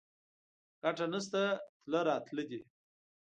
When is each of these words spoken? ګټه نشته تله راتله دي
ګټه 0.81 1.05
نشته 1.11 1.41
تله 1.81 1.99
راتله 2.09 2.43
دي 2.49 2.61